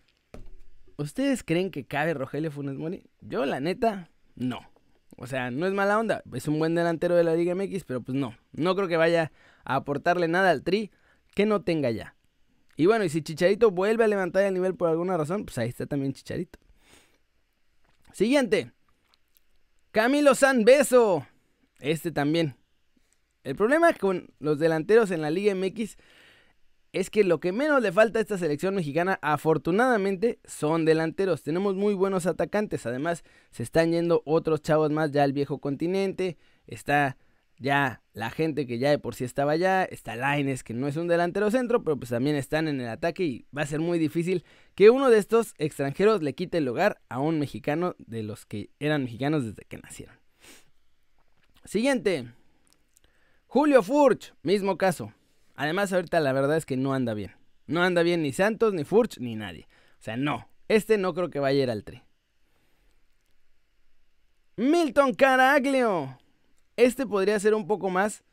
¿Ustedes 0.96 1.42
creen 1.42 1.70
que 1.70 1.86
cabe 1.86 2.14
Rogelio 2.14 2.50
Funes 2.50 2.76
Mori? 2.76 3.04
Yo, 3.20 3.44
la 3.44 3.60
neta, 3.60 4.10
no. 4.34 4.60
O 5.16 5.26
sea, 5.26 5.50
no 5.50 5.66
es 5.66 5.74
mala 5.74 5.98
onda. 5.98 6.22
Es 6.32 6.48
un 6.48 6.58
buen 6.58 6.74
delantero 6.74 7.14
de 7.14 7.24
la 7.24 7.34
Liga 7.34 7.54
MX, 7.54 7.84
pero 7.84 8.00
pues 8.00 8.16
no. 8.16 8.34
No 8.52 8.74
creo 8.74 8.88
que 8.88 8.96
vaya 8.96 9.32
a 9.64 9.76
aportarle 9.76 10.28
nada 10.28 10.50
al 10.50 10.62
Tri 10.62 10.90
que 11.34 11.44
no 11.44 11.62
tenga 11.62 11.90
ya. 11.90 12.16
Y 12.76 12.86
bueno, 12.86 13.04
y 13.04 13.10
si 13.10 13.20
Chicharito 13.20 13.70
vuelve 13.70 14.04
a 14.04 14.08
levantar 14.08 14.44
el 14.44 14.54
nivel 14.54 14.74
por 14.74 14.88
alguna 14.88 15.18
razón, 15.18 15.44
pues 15.44 15.58
ahí 15.58 15.68
está 15.68 15.84
también 15.84 16.14
Chicharito. 16.14 16.58
Siguiente. 18.12 18.72
Camilo 19.92 20.36
Sanbeso. 20.36 21.26
Este 21.80 22.12
también. 22.12 22.54
El 23.42 23.56
problema 23.56 23.92
con 23.92 24.28
los 24.38 24.60
delanteros 24.60 25.10
en 25.10 25.20
la 25.20 25.30
Liga 25.30 25.52
MX 25.54 25.96
es 26.92 27.10
que 27.10 27.24
lo 27.24 27.40
que 27.40 27.50
menos 27.50 27.82
le 27.82 27.90
falta 27.90 28.18
a 28.18 28.22
esta 28.22 28.38
selección 28.38 28.76
mexicana, 28.76 29.18
afortunadamente, 29.20 30.38
son 30.44 30.84
delanteros. 30.84 31.42
Tenemos 31.42 31.74
muy 31.74 31.94
buenos 31.94 32.26
atacantes. 32.26 32.86
Además, 32.86 33.24
se 33.50 33.64
están 33.64 33.90
yendo 33.90 34.22
otros 34.26 34.62
chavos 34.62 34.92
más 34.92 35.10
ya 35.10 35.24
al 35.24 35.32
viejo 35.32 35.58
continente. 35.58 36.36
Está 36.68 37.16
ya 37.60 38.02
la 38.14 38.30
gente 38.30 38.66
que 38.66 38.78
ya 38.78 38.90
de 38.90 38.98
por 38.98 39.14
sí 39.14 39.24
estaba 39.24 39.52
allá, 39.52 39.84
está 39.84 40.16
Laines 40.16 40.64
que 40.64 40.74
no 40.74 40.88
es 40.88 40.96
un 40.96 41.08
delantero 41.08 41.50
centro, 41.50 41.84
pero 41.84 41.96
pues 41.98 42.10
también 42.10 42.34
están 42.34 42.66
en 42.66 42.80
el 42.80 42.88
ataque 42.88 43.22
y 43.22 43.46
va 43.56 43.62
a 43.62 43.66
ser 43.66 43.80
muy 43.80 43.98
difícil 43.98 44.44
que 44.74 44.90
uno 44.90 45.10
de 45.10 45.18
estos 45.18 45.54
extranjeros 45.58 46.22
le 46.22 46.34
quite 46.34 46.58
el 46.58 46.64
lugar 46.64 47.02
a 47.10 47.20
un 47.20 47.38
mexicano 47.38 47.94
de 47.98 48.22
los 48.22 48.46
que 48.46 48.70
eran 48.80 49.04
mexicanos 49.04 49.44
desde 49.44 49.64
que 49.66 49.76
nacieron. 49.78 50.18
Siguiente. 51.64 52.32
Julio 53.46 53.82
Furch, 53.82 54.32
mismo 54.42 54.78
caso. 54.78 55.12
Además 55.54 55.92
ahorita 55.92 56.18
la 56.20 56.32
verdad 56.32 56.56
es 56.56 56.64
que 56.64 56.78
no 56.78 56.94
anda 56.94 57.12
bien. 57.12 57.36
No 57.66 57.82
anda 57.82 58.02
bien 58.02 58.22
ni 58.22 58.32
Santos, 58.32 58.72
ni 58.72 58.84
Furch, 58.84 59.18
ni 59.18 59.36
nadie. 59.36 59.68
O 60.00 60.02
sea, 60.02 60.16
no. 60.16 60.48
Este 60.68 60.96
no 60.96 61.12
creo 61.12 61.28
que 61.28 61.40
vaya 61.40 61.60
a 61.60 61.62
ir 61.64 61.70
al 61.70 61.84
tri. 61.84 62.02
Milton 64.56 65.12
Caraglio. 65.14 66.18
Este 66.80 67.06
podría 67.06 67.38
ser 67.38 67.54
un 67.54 67.66
poco 67.66 67.90
más. 67.90 68.24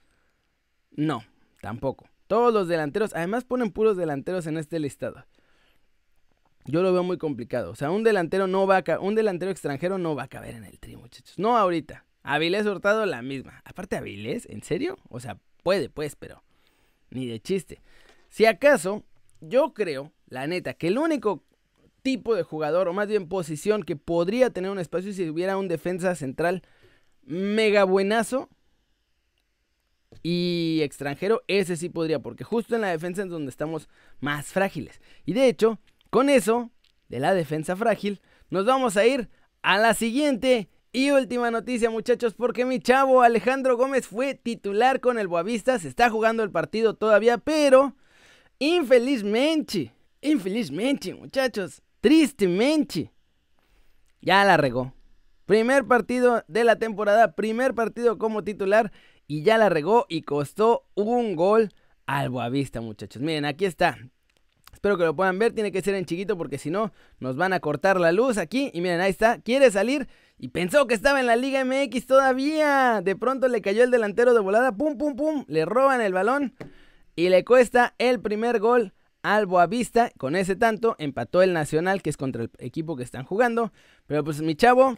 No, 0.91 1.21
tampoco. 1.61 2.09
Todos 2.27 2.53
los 2.53 2.69
delanteros, 2.69 3.13
además 3.13 3.43
ponen 3.43 3.71
puros 3.71 3.97
delanteros 3.97 4.47
en 4.47 4.57
este 4.57 4.79
listado. 4.79 5.25
Yo 6.63 6.81
lo 6.81 6.93
veo 6.93 7.03
muy 7.03 7.17
complicado. 7.17 7.71
O 7.71 7.75
sea, 7.75 7.91
un 7.91 8.03
delantero 8.03 8.47
no 8.47 8.65
va 8.65 8.77
a 8.77 8.99
un 8.99 9.15
delantero 9.15 9.51
extranjero 9.51 9.97
no 9.97 10.15
va 10.15 10.23
a 10.23 10.27
caber 10.29 10.55
en 10.55 10.63
el 10.63 10.79
tri, 10.79 10.95
muchachos. 10.95 11.37
No 11.37 11.57
ahorita. 11.57 12.05
Avilés 12.23 12.65
Hurtado 12.65 13.05
la 13.05 13.21
misma. 13.21 13.61
Aparte 13.65 13.97
Avilés, 13.97 14.45
¿en 14.49 14.63
serio? 14.63 14.97
O 15.09 15.19
sea, 15.19 15.37
puede 15.61 15.89
pues, 15.89 16.15
pero 16.15 16.41
ni 17.09 17.27
de 17.27 17.41
chiste. 17.41 17.81
Si 18.29 18.45
acaso, 18.45 19.03
yo 19.41 19.73
creo, 19.73 20.13
la 20.27 20.47
neta, 20.47 20.73
que 20.73 20.87
el 20.87 20.97
único 20.97 21.43
tipo 22.01 22.33
de 22.33 22.43
jugador, 22.43 22.87
o 22.87 22.93
más 22.93 23.09
bien 23.09 23.27
posición, 23.27 23.83
que 23.83 23.97
podría 23.97 24.51
tener 24.51 24.71
un 24.71 24.79
espacio 24.79 25.11
si 25.11 25.29
hubiera 25.29 25.57
un 25.57 25.67
defensa 25.67 26.15
central 26.15 26.63
mega 27.27 27.84
buenazo 27.84 28.50
y 30.24 30.79
extranjero, 30.81 31.43
ese 31.48 31.75
sí 31.75 31.89
podría, 31.89 32.19
porque 32.19 32.43
justo 32.43 32.75
en 32.75 32.81
la 32.81 32.89
defensa 32.89 33.24
es 33.24 33.29
donde 33.29 33.51
estamos 33.51 33.88
más 34.19 34.48
frágiles. 34.48 35.00
Y 35.25 35.34
de 35.34 35.48
hecho, 35.48 35.79
con 36.10 36.29
eso, 36.29 36.72
de 37.10 37.19
la 37.19 37.34
defensa 37.34 37.75
frágil, 37.75 38.22
nos 38.50 38.65
vamos 38.65 38.98
a 38.98 39.05
ir 39.05 39.29
a 39.62 39.77
la 39.77 39.93
siguiente 39.93 40.69
y 40.91 41.12
última 41.12 41.51
noticia, 41.51 41.89
muchachos, 41.89 42.34
porque 42.34 42.65
mi 42.65 42.79
chavo 42.79 43.22
Alejandro 43.22 43.77
Gómez 43.77 44.07
fue 44.07 44.34
titular 44.34 45.00
con 45.00 45.19
el 45.19 45.27
Boavista, 45.27 45.77
se 45.77 45.89
está 45.89 46.10
jugando 46.10 46.43
el 46.43 46.51
partido 46.51 46.96
todavía, 46.96 47.38
pero 47.38 47.93
infelizmente, 48.57 49.93
infelizmente, 50.22 51.13
muchachos, 51.13 51.81
tristemente, 52.01 53.12
ya 54.22 54.43
la 54.46 54.57
regó. 54.57 54.96
Primer 55.47 55.85
partido 55.85 56.43
de 56.49 56.65
la 56.65 56.75
temporada, 56.75 57.31
primer 57.31 57.73
partido 57.73 58.17
como 58.17 58.43
titular 58.43 58.91
y 59.27 59.43
ya 59.43 59.57
la 59.57 59.69
regó 59.69 60.05
y 60.09 60.23
costó 60.23 60.85
un 60.93 61.37
gol 61.37 61.71
al 62.05 62.29
Boavista, 62.29 62.81
muchachos. 62.81 63.21
Miren, 63.21 63.45
aquí 63.45 63.63
está. 63.63 63.97
Espero 64.73 64.97
que 64.97 65.05
lo 65.05 65.15
puedan 65.15 65.39
ver, 65.39 65.53
tiene 65.53 65.71
que 65.71 65.81
ser 65.81 65.95
en 65.95 66.03
chiquito 66.03 66.37
porque 66.37 66.57
si 66.57 66.69
no 66.69 66.91
nos 67.21 67.37
van 67.37 67.53
a 67.53 67.61
cortar 67.61 67.97
la 67.97 68.11
luz 68.11 68.37
aquí. 68.37 68.71
Y 68.73 68.81
miren, 68.81 68.99
ahí 68.99 69.09
está, 69.09 69.39
quiere 69.39 69.71
salir 69.71 70.09
y 70.37 70.49
pensó 70.49 70.85
que 70.85 70.93
estaba 70.93 71.21
en 71.21 71.27
la 71.27 71.37
Liga 71.37 71.63
MX 71.63 72.05
todavía. 72.07 73.01
De 73.01 73.15
pronto 73.15 73.47
le 73.47 73.61
cayó 73.61 73.85
el 73.85 73.91
delantero 73.91 74.33
de 74.33 74.41
volada, 74.41 74.73
pum, 74.73 74.97
pum, 74.97 75.15
pum, 75.15 75.45
le 75.47 75.63
roban 75.63 76.01
el 76.01 76.11
balón 76.11 76.55
y 77.15 77.29
le 77.29 77.45
cuesta 77.45 77.95
el 77.99 78.19
primer 78.19 78.59
gol 78.59 78.93
al 79.23 79.45
Boavista. 79.45 80.11
Con 80.17 80.35
ese 80.35 80.57
tanto 80.57 80.97
empató 80.99 81.41
el 81.41 81.53
Nacional, 81.53 82.01
que 82.01 82.09
es 82.09 82.17
contra 82.17 82.43
el 82.43 82.51
equipo 82.57 82.97
que 82.97 83.03
están 83.03 83.23
jugando. 83.23 83.71
Pero 84.07 84.25
pues 84.25 84.41
mi 84.41 84.53
chavo, 84.53 84.97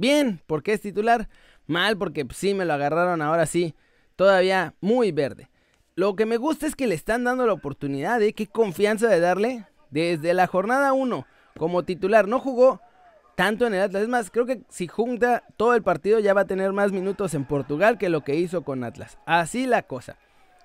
bien, 0.00 0.40
porque 0.46 0.72
es 0.72 0.80
titular. 0.80 1.28
Mal, 1.66 1.96
porque 1.96 2.26
sí 2.34 2.54
me 2.54 2.64
lo 2.64 2.72
agarraron 2.72 3.22
ahora 3.22 3.46
sí, 3.46 3.76
todavía 4.16 4.74
muy 4.80 5.12
verde. 5.12 5.50
Lo 5.94 6.16
que 6.16 6.26
me 6.26 6.36
gusta 6.36 6.66
es 6.66 6.74
que 6.74 6.88
le 6.88 6.94
están 6.94 7.22
dando 7.24 7.46
la 7.46 7.52
oportunidad, 7.52 8.20
¿eh? 8.22 8.32
Qué 8.32 8.46
confianza 8.46 9.08
de 9.08 9.20
darle 9.20 9.66
desde 9.90 10.34
la 10.34 10.46
jornada 10.46 10.92
1 10.92 11.26
como 11.56 11.84
titular. 11.84 12.26
No 12.26 12.40
jugó 12.40 12.80
tanto 13.36 13.66
en 13.66 13.74
el 13.74 13.82
Atlas. 13.82 14.02
Es 14.02 14.08
más, 14.08 14.30
creo 14.30 14.46
que 14.46 14.62
si 14.68 14.86
junta 14.86 15.44
todo 15.56 15.74
el 15.74 15.82
partido 15.82 16.18
ya 16.18 16.34
va 16.34 16.42
a 16.42 16.46
tener 16.46 16.72
más 16.72 16.92
minutos 16.92 17.34
en 17.34 17.44
Portugal 17.44 17.98
que 17.98 18.08
lo 18.08 18.22
que 18.22 18.34
hizo 18.34 18.62
con 18.62 18.82
Atlas. 18.82 19.18
Así 19.26 19.66
la 19.66 19.82
cosa. 19.82 20.16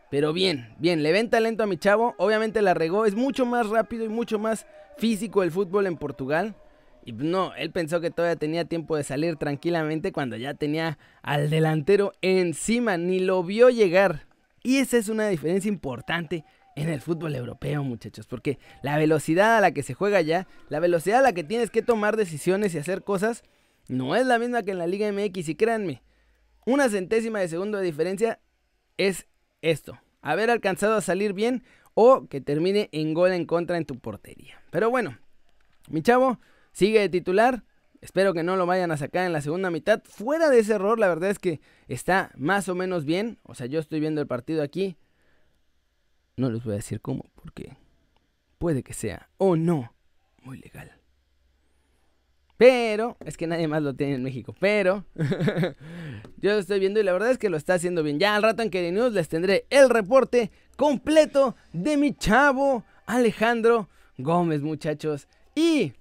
Pero 0.10 0.34
bien, 0.34 0.74
bien, 0.78 1.04
le 1.04 1.12
ven 1.12 1.30
talento 1.30 1.64
a 1.64 1.68
mi 1.68 1.78
chavo. 1.78 2.16
Obviamente 2.18 2.62
la 2.62 2.74
regó. 2.74 3.06
Es 3.06 3.16
mucho 3.16 3.46
más 3.46 3.68
rápido 3.70 4.06
y 4.06 4.10
mucho 4.10 4.40
más 4.40 4.66
físico 4.98 5.44
el 5.44 5.52
fútbol 5.52 5.88
en 5.88 5.98
Portugal. 5.98 6.56
Y 7.06 7.14
no, 7.14 7.54
él 7.54 7.72
pensó 7.72 8.02
que 8.02 8.10
todavía 8.10 8.36
tenía 8.36 8.66
tiempo 8.66 8.98
de 8.98 9.04
salir 9.04 9.36
tranquilamente 9.36 10.12
cuando 10.12 10.36
ya 10.38 10.56
tenía 10.56 10.98
al 11.22 11.52
delantero 11.52 12.14
encima. 12.22 12.98
Ni 12.98 13.20
lo 13.20 13.44
vio 13.44 13.70
llegar. 13.70 14.26
Y 14.64 14.78
esa 14.78 14.98
es 14.98 15.08
una 15.08 15.28
diferencia 15.28 15.70
importante 15.70 16.44
en 16.76 16.90
el 16.90 17.02
fútbol 17.02 17.36
europeo, 17.36 17.84
muchachos, 17.84 18.26
porque 18.26 18.58
la 18.82 18.98
velocidad 18.98 19.56
a 19.56 19.62
la 19.62 19.72
que 19.72 19.84
se 19.84 19.94
juega 19.94 20.20
ya, 20.22 20.48
la 20.68 20.80
velocidad 20.80 21.20
a 21.20 21.24
la 21.24 21.34
que 21.34 21.44
tienes 21.44 21.70
que 21.70 21.84
tomar 21.84 22.18
decisiones 22.18 22.74
y 22.74 22.80
hacer 22.80 23.04
cosas, 23.04 23.44
no 23.88 24.16
es 24.16 24.26
la 24.26 24.40
misma 24.40 24.64
que 24.64 24.72
en 24.72 24.80
la 24.80 24.88
Liga 24.88 25.10
MX. 25.12 25.50
Y 25.50 25.56
créanme, 25.56 26.02
una 26.66 26.90
centésima 26.90 27.40
de 27.40 27.48
segundo 27.48 27.78
de 27.78 27.86
diferencia 27.86 28.40
es 28.98 29.28
esto, 29.62 30.00
haber 30.22 30.50
alcanzado 30.50 30.96
a 30.96 31.02
salir 31.02 31.34
bien 31.34 31.64
o 31.94 32.28
que 32.28 32.42
termine 32.42 32.90
en 32.92 33.14
gol 33.14 33.32
en 33.32 33.46
contra 33.46 33.78
en 33.78 33.86
tu 33.86 34.00
portería. 34.00 34.60
Pero 34.72 34.90
bueno, 34.90 35.20
mi 35.90 36.02
chavo 36.02 36.40
sigue 36.76 37.00
de 37.00 37.10
titular, 37.10 37.64
Espero 38.06 38.36
que 38.36 38.44
no 38.44 38.56
lo 38.56 38.68
vayan 38.68 38.92
a 38.92 38.98
sacar 38.98 39.26
en 39.26 39.34
la 39.34 39.42
segunda 39.42 39.72
mitad. 39.72 40.04
Fuera 40.04 40.50
de 40.50 40.60
ese 40.60 40.74
error, 40.74 41.00
la 41.00 41.08
verdad 41.08 41.32
es 41.32 41.40
que 41.40 41.60
está 41.88 42.32
más 42.38 42.70
o 42.70 42.76
menos 42.76 43.04
bien. 43.04 43.40
O 43.42 43.56
sea, 43.56 43.66
yo 43.66 43.80
estoy 43.80 44.00
viendo 44.00 44.22
el 44.22 44.28
partido 44.28 44.62
aquí. 44.62 44.96
No 46.38 46.52
les 46.52 46.64
voy 46.64 46.74
a 46.74 46.76
decir 46.76 47.02
cómo, 47.02 47.32
porque 47.34 47.78
puede 48.60 48.84
que 48.84 48.94
sea 48.94 49.32
o 49.38 49.56
no 49.56 49.92
muy 50.44 50.60
legal. 50.60 50.92
Pero, 52.58 53.18
es 53.26 53.38
que 53.38 53.48
nadie 53.48 53.68
más 53.68 53.82
lo 53.82 53.96
tiene 53.96 54.14
en 54.14 54.24
México. 54.24 54.56
Pero, 54.60 55.04
yo 56.38 56.52
lo 56.52 56.60
estoy 56.60 56.80
viendo 56.80 57.00
y 57.00 57.04
la 57.04 57.14
verdad 57.14 57.32
es 57.32 57.40
que 57.40 57.50
lo 57.50 57.58
está 57.58 57.74
haciendo 57.74 58.04
bien. 58.04 58.20
Ya 58.20 58.36
al 58.36 58.44
rato 58.44 58.62
en 58.62 58.70
Keri 58.70 58.92
News 58.92 59.14
les 59.14 59.30
tendré 59.30 59.66
el 59.72 59.90
reporte 59.90 60.52
completo 60.78 61.56
de 61.74 61.98
mi 61.98 62.14
chavo 62.14 62.86
Alejandro 63.08 63.90
Gómez, 64.20 64.62
muchachos. 64.62 65.28
Y 65.56 65.94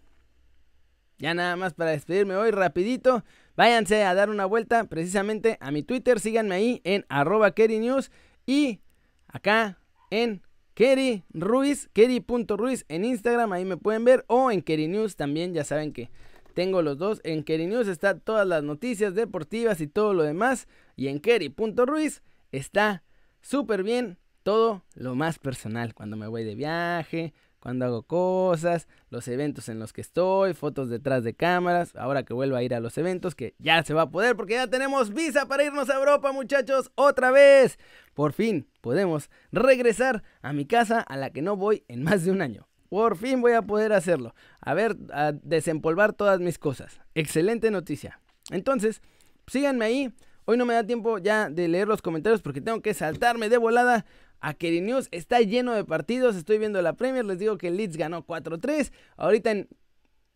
ya 1.24 1.32
nada 1.32 1.56
más 1.56 1.72
para 1.72 1.92
despedirme 1.92 2.36
hoy 2.36 2.50
rapidito. 2.50 3.24
Váyanse 3.56 4.04
a 4.04 4.12
dar 4.12 4.28
una 4.28 4.44
vuelta 4.44 4.84
precisamente 4.84 5.56
a 5.58 5.70
mi 5.70 5.82
Twitter. 5.82 6.20
Síganme 6.20 6.54
ahí 6.54 6.80
en 6.84 7.06
arroba 7.08 7.54
News. 7.56 8.10
Y 8.44 8.80
acá 9.28 9.78
en 10.10 10.42
Kerry 10.74 11.24
Ruiz, 11.30 11.88
Kerry.ruiz 11.94 12.84
en 12.88 13.06
Instagram. 13.06 13.54
Ahí 13.54 13.64
me 13.64 13.78
pueden 13.78 14.04
ver. 14.04 14.26
O 14.28 14.50
en 14.50 14.60
Kerry 14.60 14.86
News 14.86 15.16
también. 15.16 15.54
Ya 15.54 15.64
saben 15.64 15.94
que 15.94 16.10
tengo 16.52 16.82
los 16.82 16.98
dos. 16.98 17.22
En 17.24 17.42
Kerry 17.42 17.68
News 17.68 17.88
está 17.88 18.18
todas 18.18 18.46
las 18.46 18.62
noticias 18.62 19.14
deportivas 19.14 19.80
y 19.80 19.86
todo 19.86 20.12
lo 20.12 20.24
demás. 20.24 20.68
Y 20.94 21.08
en 21.08 21.20
Kerry.ruiz 21.20 22.22
está 22.52 23.02
súper 23.40 23.82
bien 23.82 24.18
todo 24.42 24.84
lo 24.94 25.14
más 25.14 25.38
personal. 25.38 25.94
Cuando 25.94 26.18
me 26.18 26.26
voy 26.26 26.44
de 26.44 26.54
viaje, 26.54 27.32
cuando 27.64 27.86
hago 27.86 28.02
cosas, 28.02 28.88
los 29.08 29.26
eventos 29.26 29.70
en 29.70 29.78
los 29.78 29.94
que 29.94 30.02
estoy, 30.02 30.52
fotos 30.52 30.90
detrás 30.90 31.24
de 31.24 31.32
cámaras, 31.32 31.96
ahora 31.96 32.22
que 32.22 32.34
vuelvo 32.34 32.56
a 32.56 32.62
ir 32.62 32.74
a 32.74 32.80
los 32.80 32.98
eventos, 32.98 33.34
que 33.34 33.54
ya 33.58 33.82
se 33.82 33.94
va 33.94 34.02
a 34.02 34.10
poder 34.10 34.36
porque 34.36 34.52
ya 34.52 34.66
tenemos 34.66 35.14
visa 35.14 35.46
para 35.46 35.64
irnos 35.64 35.88
a 35.88 35.94
Europa 35.94 36.30
muchachos, 36.30 36.92
otra 36.94 37.30
vez. 37.30 37.78
Por 38.12 38.34
fin 38.34 38.68
podemos 38.82 39.30
regresar 39.50 40.22
a 40.42 40.52
mi 40.52 40.66
casa 40.66 41.00
a 41.00 41.16
la 41.16 41.30
que 41.30 41.40
no 41.40 41.56
voy 41.56 41.84
en 41.88 42.02
más 42.02 42.22
de 42.26 42.32
un 42.32 42.42
año. 42.42 42.68
Por 42.90 43.16
fin 43.16 43.40
voy 43.40 43.52
a 43.52 43.62
poder 43.62 43.94
hacerlo. 43.94 44.34
A 44.60 44.74
ver, 44.74 44.98
a 45.10 45.32
desempolvar 45.32 46.12
todas 46.12 46.40
mis 46.40 46.58
cosas. 46.58 47.00
Excelente 47.14 47.70
noticia. 47.70 48.20
Entonces, 48.50 49.00
síganme 49.46 49.86
ahí. 49.86 50.14
Hoy 50.44 50.58
no 50.58 50.66
me 50.66 50.74
da 50.74 50.84
tiempo 50.84 51.16
ya 51.16 51.48
de 51.48 51.66
leer 51.68 51.88
los 51.88 52.02
comentarios 52.02 52.42
porque 52.42 52.60
tengo 52.60 52.82
que 52.82 52.92
saltarme 52.92 53.48
de 53.48 53.56
volada 53.56 54.04
a 54.44 54.56
News. 54.60 55.08
Está 55.10 55.40
lleno 55.40 55.74
de 55.74 55.84
partidos. 55.84 56.36
Estoy 56.36 56.58
viendo 56.58 56.80
la 56.82 56.92
Premier. 56.92 57.24
Les 57.24 57.38
digo 57.38 57.58
que 57.58 57.70
Leeds 57.70 57.96
ganó 57.96 58.26
4-3. 58.26 58.92
Ahorita 59.16 59.50
en 59.50 59.68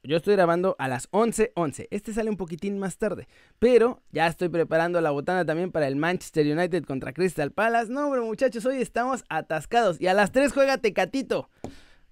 yo 0.04 0.16
estoy 0.16 0.36
grabando 0.36 0.76
a 0.78 0.88
las 0.88 1.10
11:11. 1.10 1.88
Este 1.90 2.12
sale 2.12 2.30
un 2.30 2.36
poquitín 2.36 2.78
más 2.78 2.98
tarde. 2.98 3.28
Pero 3.58 4.00
ya 4.10 4.26
estoy 4.26 4.48
preparando 4.48 5.00
la 5.00 5.10
botana 5.10 5.44
también 5.44 5.72
para 5.72 5.88
el 5.88 5.96
Manchester 5.96 6.46
United 6.46 6.84
contra 6.84 7.12
Crystal 7.12 7.50
Palace. 7.50 7.92
No, 7.92 8.10
pero 8.10 8.24
muchachos, 8.24 8.64
hoy 8.64 8.80
estamos 8.80 9.24
atascados. 9.28 10.00
Y 10.00 10.06
a 10.06 10.14
las 10.14 10.32
3 10.32 10.52
juega 10.52 10.78
Tecatito. 10.78 11.50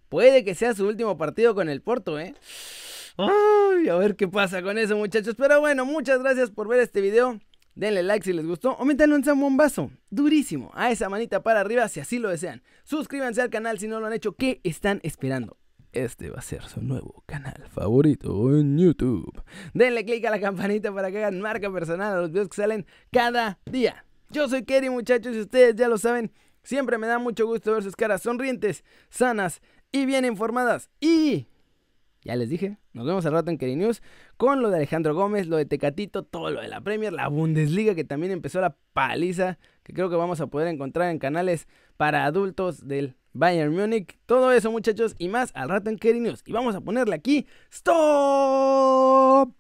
Puede 0.09 0.45
que 0.45 0.55
sea 0.55 0.75
su 0.75 0.87
último 0.87 1.17
partido 1.17 1.55
con 1.55 1.69
el 1.69 1.81
Porto, 1.81 2.19
¿eh? 2.19 2.35
Ay, 3.17 3.88
a 3.88 3.97
ver 3.97 4.15
qué 4.17 4.29
pasa 4.29 4.62
con 4.62 4.79
eso, 4.79 4.97
muchachos. 4.97 5.35
Pero 5.38 5.61
bueno, 5.61 5.87
muchas 5.87 6.19
gracias 6.21 6.50
por 6.50 6.69
ver 6.69 6.81
este 6.81 7.00
video. 7.00 7.41
Denle 7.76 8.02
like 8.02 8.25
si 8.25 8.33
les 8.33 8.47
gustó 8.47 8.73
o 8.73 8.85
métanlo 8.87 9.16
en 9.16 9.28
un 9.28 9.56
vaso. 9.59 9.90
Durísimo. 10.09 10.71
A 10.75 10.90
esa 10.90 11.11
manita 11.11 11.42
para 11.42 11.61
arriba 11.61 11.87
si 11.88 12.00
así 12.00 12.18
lo 12.18 12.30
desean. 12.30 12.62
Suscríbanse 12.85 13.42
al 13.42 13.50
canal 13.50 13.78
si 13.78 13.87
no 13.87 14.00
lo 14.00 14.06
han 14.06 14.14
hecho. 14.14 14.33
¿Qué 14.33 14.62
están 14.64 14.99
esperando? 15.02 15.59
Este 15.92 16.30
va 16.30 16.38
a 16.38 16.42
ser 16.42 16.62
su 16.62 16.80
nuevo 16.80 17.23
canal 17.26 17.68
favorito 17.68 18.56
en 18.56 18.78
YouTube. 18.78 19.42
Denle 19.75 20.06
click 20.06 20.25
a 20.25 20.30
la 20.30 20.40
campanita 20.40 20.90
para 20.92 21.11
que 21.11 21.18
hagan 21.18 21.40
marca 21.42 21.71
personal 21.71 22.14
a 22.14 22.21
los 22.23 22.33
videos 22.33 22.49
que 22.49 22.56
salen 22.56 22.87
cada 23.12 23.59
día. 23.66 24.06
Yo 24.30 24.49
soy 24.49 24.64
Kerry 24.64 24.88
muchachos 24.88 25.37
y 25.37 25.40
ustedes 25.40 25.76
ya 25.76 25.88
lo 25.88 25.99
saben. 25.99 26.33
Siempre 26.62 26.97
me 26.97 27.06
da 27.06 27.18
mucho 27.18 27.47
gusto 27.47 27.73
ver 27.73 27.83
sus 27.83 27.95
caras 27.95 28.23
sonrientes, 28.23 28.85
sanas 29.11 29.61
y 29.92 30.06
bien 30.06 30.25
informadas. 30.25 30.88
Y 30.99 31.47
ya 32.26 32.35
les 32.35 32.50
dije, 32.50 32.76
nos 32.92 33.06
vemos 33.06 33.25
al 33.25 33.33
rato 33.33 33.50
en 33.50 33.59
Keri 33.59 33.76
News 33.76 34.02
con 34.37 34.61
lo 34.61 34.71
de 34.71 34.76
Alejandro 34.76 35.14
Gómez, 35.14 35.47
lo 35.47 35.56
de 35.56 35.64
Tecatito, 35.64 36.25
todo 36.25 36.50
lo 36.50 36.61
de 36.61 36.68
la 36.68 36.80
Premier, 36.80 37.12
la 37.12 37.28
Bundesliga 37.28 37.95
que 37.95 38.04
también 38.04 38.33
empezó 38.33 38.61
la 38.61 38.76
paliza, 38.92 39.59
que 39.85 39.92
creo 39.92 40.11
que 40.11 40.16
vamos 40.16 40.40
a 40.40 40.49
poder 40.49 40.68
encontrar 40.68 41.11
en 41.11 41.18
canales 41.18 41.68
para 41.97 42.25
adultos 42.25 42.88
del 42.88 43.14
Bayern 43.33 43.73
Múnich. 43.75 44.18
Todo 44.26 44.50
eso 44.52 44.73
muchachos 44.73 45.14
y 45.18 45.28
más 45.28 45.52
al 45.54 45.68
rato 45.68 45.88
en 45.88 45.99
Keri 45.99 46.21
News. 46.21 46.42
Y 46.47 46.52
vamos 46.52 46.75
a 46.75 46.80
ponerle 46.80 47.14
aquí, 47.14 47.47
¡Stop! 47.71 49.56